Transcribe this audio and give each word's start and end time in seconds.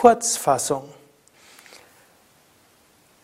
Kurzfassung. 0.00 0.88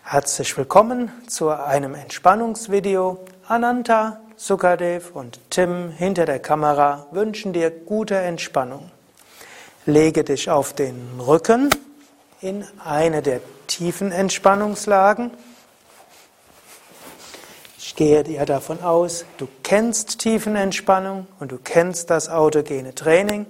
Herzlich 0.05 0.59
willkommen 0.59 1.11
zu 1.27 1.49
einem 1.49 1.95
Entspannungsvideo. 1.95 3.25
Ananta, 3.49 4.21
Sukadev 4.37 5.13
und 5.15 5.41
Tim 5.49 5.91
hinter 5.91 6.27
der 6.27 6.39
Kamera 6.39 7.07
wünschen 7.13 7.55
dir 7.55 7.71
gute 7.71 8.17
Entspannung. 8.17 8.91
Lege 9.87 10.23
dich 10.23 10.51
auf 10.51 10.75
den 10.75 11.19
Rücken 11.19 11.71
in 12.43 12.67
eine 12.85 13.23
der 13.23 13.41
tiefen 13.69 14.13
Entspannungslagen. 14.13 15.31
Ich 17.79 17.97
gehe 17.97 18.23
dir 18.23 18.45
davon 18.45 18.83
aus, 18.83 19.25
du 19.39 19.49
kennst 19.63 20.19
Tiefenentspannung 20.19 21.27
und 21.41 21.53
du 21.53 21.57
kennst 21.57 22.11
das 22.11 22.29
autogene 22.29 22.95
Training. 22.95 23.47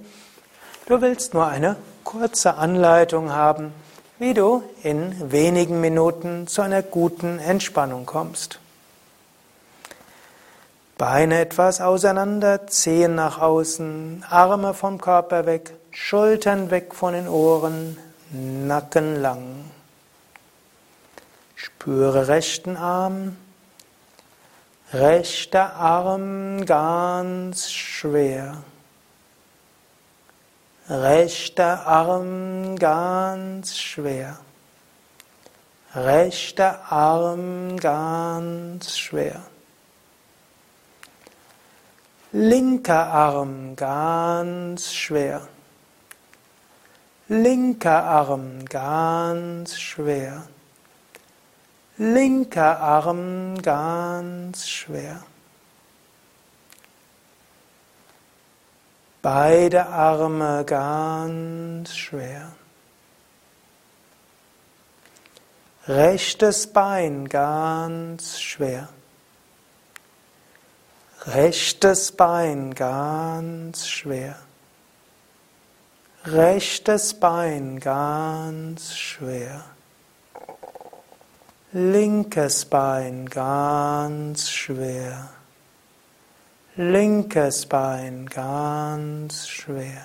Du 0.86 1.00
willst 1.00 1.34
nur 1.34 1.48
eine 1.48 1.74
kurze 2.06 2.54
Anleitung 2.54 3.32
haben, 3.32 3.74
wie 4.18 4.32
du 4.32 4.62
in 4.82 5.32
wenigen 5.32 5.80
Minuten 5.80 6.46
zu 6.46 6.62
einer 6.62 6.82
guten 6.82 7.38
Entspannung 7.40 8.06
kommst. 8.06 8.60
Beine 10.96 11.40
etwas 11.40 11.80
auseinander, 11.82 12.68
Zehen 12.68 13.16
nach 13.16 13.40
außen, 13.40 14.24
Arme 14.30 14.72
vom 14.72 14.98
Körper 14.98 15.44
weg, 15.46 15.74
Schultern 15.90 16.70
weg 16.70 16.94
von 16.94 17.12
den 17.12 17.28
Ohren, 17.28 17.98
Nacken 18.30 19.20
lang. 19.20 19.70
Spüre 21.56 22.28
rechten 22.28 22.76
Arm, 22.76 23.36
rechter 24.92 25.74
Arm 25.74 26.64
ganz 26.64 27.72
schwer. 27.72 28.58
Rechter 30.88 31.84
Arm 31.84 32.76
ganz 32.76 33.76
schwer. 33.76 34.38
Rechter 35.96 36.92
Arm 36.92 37.76
ganz 37.76 38.96
schwer. 38.96 39.42
Linker 42.30 43.08
Arm 43.08 43.74
ganz 43.74 44.94
schwer. 44.94 45.48
Linker 47.26 48.04
Arm 48.04 48.64
ganz 48.66 49.80
schwer. 49.80 50.46
Linker 51.96 52.78
Arm 52.78 53.60
ganz 53.60 54.68
schwer. 54.68 55.24
Beide 59.26 59.88
Arme 59.88 60.64
ganz 60.64 61.96
schwer. 61.96 62.52
Rechtes 65.88 66.68
Bein 66.68 67.28
ganz 67.28 68.40
schwer. 68.40 68.88
Rechtes 71.24 72.12
Bein 72.12 72.72
ganz 72.72 73.88
schwer. 73.88 74.38
Rechtes 76.24 77.14
Bein 77.14 77.80
ganz 77.80 78.94
schwer. 78.94 79.64
Linkes 81.72 82.64
Bein 82.66 83.28
ganz 83.28 84.52
schwer. 84.52 85.30
Linkes 86.78 87.64
Bein 87.64 88.26
ganz 88.26 89.48
schwer. 89.48 90.04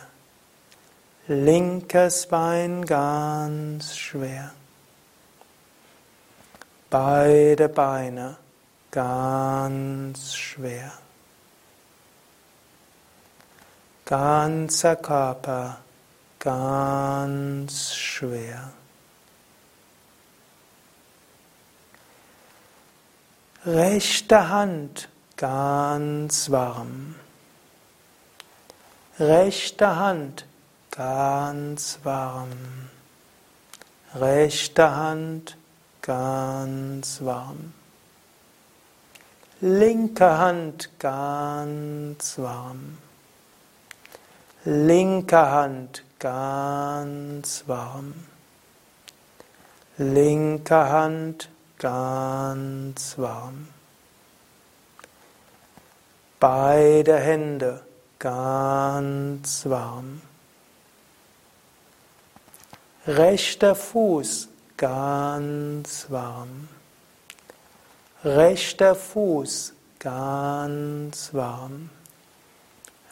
Linkes 1.27 2.27
Bein 2.27 2.85
ganz 2.85 3.97
schwer. 3.97 4.53
Beide 6.89 7.67
Beine 7.67 8.37
ganz 8.89 10.33
schwer. 10.33 10.93
Ganzer 14.05 14.95
Körper 14.95 15.77
ganz 16.39 17.93
schwer. 17.93 18.71
Rechte 23.65 24.47
Hand 24.47 25.09
ganz 25.41 26.51
warm. 26.51 27.15
Rechte 29.17 29.95
Hand 29.95 30.45
ganz 30.91 31.97
warm. 32.03 32.51
Rechte 34.13 34.95
Hand 34.95 35.57
ganz 36.03 37.21
warm. 37.21 37.73
Linke 39.61 40.37
Hand 40.37 40.91
ganz 40.99 42.37
warm. 42.37 42.99
Linke 44.63 45.37
Hand 45.37 46.03
ganz 46.19 47.63
warm. 47.65 48.13
Linke 49.97 50.75
Hand 50.75 51.49
ganz 51.79 53.17
warm. 53.17 53.80
Beide 56.41 57.19
Hände 57.19 57.83
ganz 58.17 59.63
warm. 59.69 60.23
Rechter 63.05 63.75
Fuß 63.75 64.49
ganz 64.75 66.07
warm. 66.09 66.67
Rechter 68.23 68.95
Fuß 68.95 69.73
ganz 69.99 71.31
warm. 71.31 71.91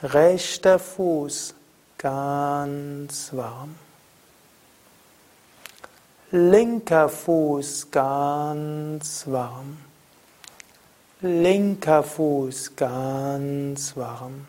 Rechter 0.01 0.79
Fuß 0.79 1.53
ganz 1.99 3.29
warm. 3.31 3.75
Linker 6.31 7.07
Fuß 7.07 7.91
ganz 7.91 9.27
warm. 9.27 9.77
Linker 11.21 12.01
Fuß 12.01 12.77
ganz 12.77 13.97
warm. 13.97 14.47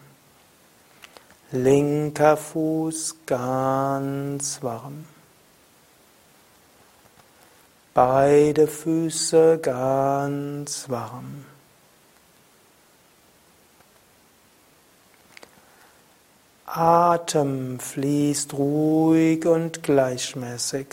Linker 1.51 2.37
Fuß 2.37 3.17
ganz 3.27 4.63
warm. 4.63 5.05
Beide 7.93 8.69
Füße 8.69 9.59
ganz 9.59 10.89
warm. 10.89 11.45
Atem 16.67 17.81
fließt 17.81 18.55
ruhig 18.55 19.45
und 19.45 19.83
gleichmäßig. 19.83 20.87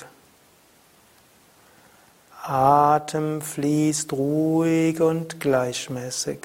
Atem 2.50 3.42
fließt 3.42 4.14
ruhig 4.14 5.02
und 5.02 5.42
gleichmäßig. 5.42 6.40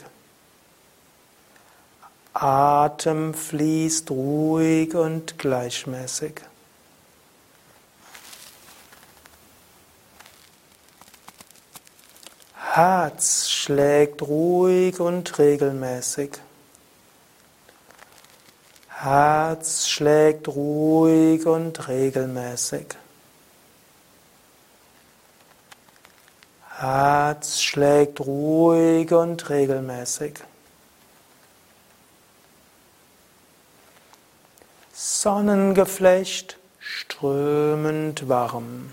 Atem 2.35 3.33
fließt 3.35 4.11
ruhig 4.11 4.97
und 4.97 5.39
gleichmäßig. 5.39 6.41
Herz 12.73 13.49
schlägt 13.49 14.23
ruhig 14.23 14.99
und 14.99 15.39
regelmäßig. 15.39 16.33
Herz 18.89 19.87
schlägt 19.87 20.49
ruhig 20.49 21.47
und 21.47 21.87
regelmäßig. 21.87 22.87
Herz 26.83 27.61
schlägt 27.61 28.19
ruhig 28.19 29.13
und 29.13 29.49
regelmäßig. 29.49 30.35
Sonnengeflecht 34.93 36.59
strömend 36.81 38.29
warm. 38.29 38.93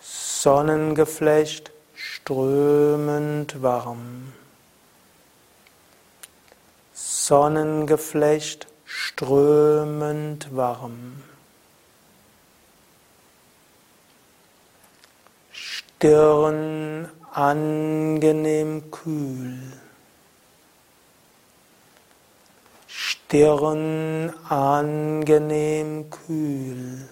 Sonnengeflecht 0.00 1.72
strömend 1.96 3.60
warm. 3.62 4.32
Sonnengeflecht 6.94 8.68
strömend 8.84 10.54
warm. 10.54 11.24
Stirn 16.02 17.08
angenehm 17.30 18.90
kühl. 18.90 19.56
Stirn 22.88 24.32
angenehm 24.48 26.10
kühl. 26.10 27.08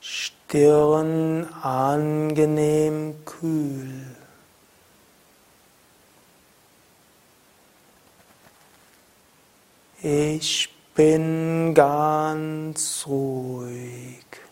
Stirn 0.00 1.46
angenehm 1.60 3.16
kühl. 3.26 4.16
Ich 10.00 10.70
bin 10.94 11.74
ganz 11.74 13.04
ruhig. 13.06 14.45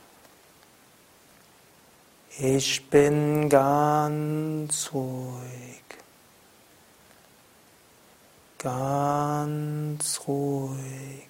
Ich 2.36 2.90
bin 2.90 3.48
ganz 3.48 4.90
ruhig. 4.92 5.84
Ganz 8.58 10.20
ruhig. 10.26 11.28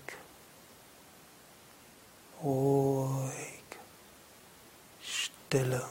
Ruhig. 2.42 3.64
Stille. 5.02 5.82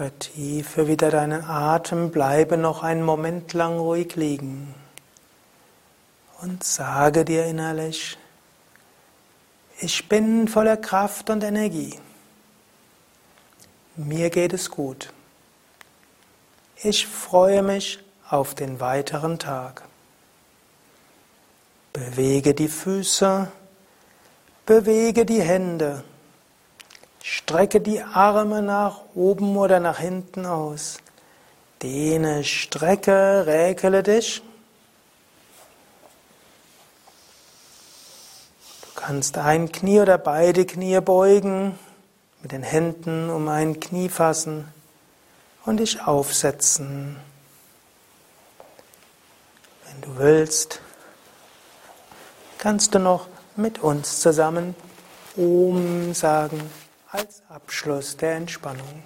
Vertiefe 0.00 0.88
wieder 0.88 1.10
deinen 1.10 1.44
Atem, 1.44 2.10
bleibe 2.10 2.56
noch 2.56 2.82
einen 2.82 3.02
Moment 3.02 3.52
lang 3.52 3.78
ruhig 3.78 4.16
liegen 4.16 4.74
und 6.40 6.64
sage 6.64 7.26
dir 7.26 7.44
innerlich, 7.44 8.16
ich 9.78 10.08
bin 10.08 10.48
voller 10.48 10.78
Kraft 10.78 11.28
und 11.28 11.44
Energie. 11.44 11.98
Mir 13.94 14.30
geht 14.30 14.54
es 14.54 14.70
gut. 14.70 15.12
Ich 16.82 17.06
freue 17.06 17.62
mich 17.62 17.98
auf 18.26 18.54
den 18.54 18.80
weiteren 18.80 19.38
Tag. 19.38 19.82
Bewege 21.92 22.54
die 22.54 22.68
Füße, 22.68 23.52
bewege 24.64 25.26
die 25.26 25.42
Hände. 25.42 26.04
Strecke 27.50 27.80
die 27.80 28.00
Arme 28.00 28.62
nach 28.62 29.00
oben 29.12 29.56
oder 29.56 29.80
nach 29.80 29.98
hinten 29.98 30.46
aus. 30.46 30.98
Dehne, 31.82 32.44
strecke, 32.44 33.44
räkele 33.44 34.04
dich. 34.04 34.40
Du 38.82 38.88
kannst 38.94 39.36
ein 39.36 39.72
Knie 39.72 39.98
oder 39.98 40.16
beide 40.16 40.64
Knie 40.64 41.00
beugen, 41.00 41.76
mit 42.40 42.52
den 42.52 42.62
Händen 42.62 43.28
um 43.30 43.48
ein 43.48 43.80
Knie 43.80 44.08
fassen 44.08 44.68
und 45.66 45.78
dich 45.78 46.06
aufsetzen. 46.06 47.16
Wenn 49.86 50.00
du 50.02 50.18
willst, 50.18 50.80
kannst 52.58 52.94
du 52.94 53.00
noch 53.00 53.26
mit 53.56 53.80
uns 53.80 54.20
zusammen 54.20 54.76
Om 55.36 56.14
sagen 56.14 56.70
als 57.12 57.42
Abschluss 57.48 58.16
der 58.16 58.36
Entspannung. 58.36 59.02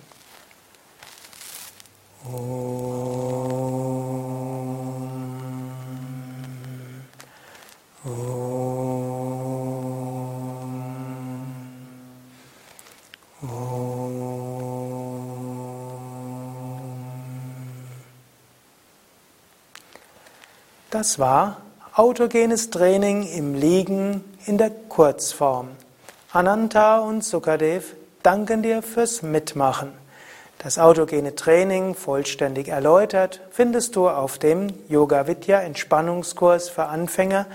Om. 2.25 2.35
Om. 8.05 8.11
Om. 13.43 13.95
Das 20.91 21.19
war 21.19 21.61
autogenes 21.95 22.71
Training 22.71 23.27
im 23.27 23.55
Liegen 23.55 24.25
in 24.47 24.59
der 24.59 24.71
Kurzform. 24.71 25.71
Ananta 26.35 26.99
und 26.99 27.23
Sukadev 27.23 27.95
danken 28.25 28.65
dir 28.65 28.83
fürs 28.83 29.23
Mitmachen. 29.23 29.93
Das 30.59 30.81
autogene 30.81 31.37
Training 31.37 31.95
vollständig 31.95 32.67
erläutert 32.67 33.41
findest 33.53 33.95
du 33.95 34.09
auf 34.09 34.41
dem 34.41 34.67
Yoga 34.89 35.29
Vidya 35.29 35.61
Entspannungskurs 35.61 36.69
für 36.69 36.87
Anfänger 36.87 37.47